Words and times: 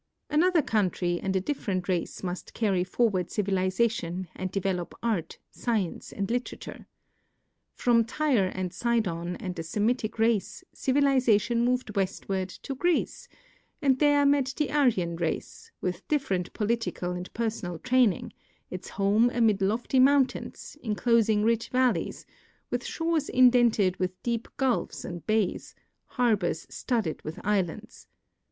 Another 0.31 0.63
country 0.63 1.19
and 1.21 1.35
a 1.35 1.39
different 1.39 1.87
race 1.87 2.23
must 2.23 2.55
carry 2.55 2.83
forward 2.83 3.29
civilization 3.29 4.27
and 4.35 4.51
develop 4.51 4.95
art, 5.03 5.37
science, 5.51 6.11
and 6.11 6.31
literature. 6.31 6.87
From 7.75 8.03
Tyre 8.05 8.51
and 8.55 8.73
Sidon 8.73 9.35
and 9.35 9.53
the 9.55 9.61
Semitic 9.61 10.17
race, 10.17 10.63
civilization 10.73 11.63
moved 11.63 11.95
westward 11.95 12.49
to 12.49 12.73
Greece, 12.73 13.27
and 13.79 13.99
there 13.99 14.25
met 14.25 14.55
the 14.57 14.71
Aryan 14.71 15.17
race, 15.17 15.71
with 15.81 16.07
different 16.07 16.51
political 16.53 17.11
and 17.11 17.31
personal 17.35 17.77
training, 17.77 18.33
its 18.71 18.89
home 18.89 19.29
amid 19.29 19.61
lofty 19.61 19.99
mountains, 19.99 20.75
enclosing 20.83 21.43
rich 21.43 21.69
valleys, 21.69 22.25
with 22.71 22.83
shores 22.83 23.29
indented 23.29 23.97
with 23.97 24.19
deep 24.23 24.47
gulfs 24.57 25.05
and 25.05 25.27
bays, 25.27 25.75
harbors 26.07 26.65
studded 26.71 27.21
with 27.21 27.39
islands. 27.45 28.07